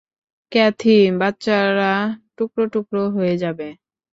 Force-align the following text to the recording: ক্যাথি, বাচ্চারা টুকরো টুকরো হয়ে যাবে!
ক্যাথি, 0.51 0.97
বাচ্চারা 1.19 1.93
টুকরো 2.37 2.63
টুকরো 2.73 3.03
হয়ে 3.15 3.35
যাবে! 3.43 3.67